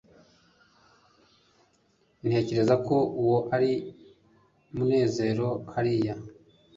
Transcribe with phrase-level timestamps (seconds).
[2.27, 3.71] ntekereza ko uwo ari
[4.75, 6.15] munezero hariya